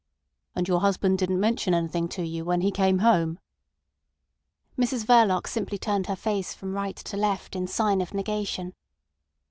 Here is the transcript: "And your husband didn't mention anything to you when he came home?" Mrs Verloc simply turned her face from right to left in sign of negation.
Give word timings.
"And 0.55 0.67
your 0.67 0.79
husband 0.79 1.19
didn't 1.19 1.39
mention 1.39 1.75
anything 1.75 2.07
to 2.07 2.25
you 2.25 2.43
when 2.43 2.61
he 2.61 2.71
came 2.71 2.97
home?" 3.05 3.37
Mrs 4.75 5.05
Verloc 5.05 5.45
simply 5.45 5.77
turned 5.77 6.07
her 6.07 6.15
face 6.15 6.55
from 6.55 6.73
right 6.73 6.95
to 6.95 7.15
left 7.17 7.55
in 7.55 7.67
sign 7.67 8.01
of 8.01 8.11
negation. 8.11 8.73